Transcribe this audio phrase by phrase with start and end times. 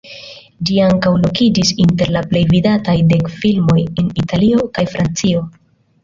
[0.67, 5.45] Ĝi ankaŭ lokiĝis inter la plej vidataj dek filmoj en Italio kaj Francio.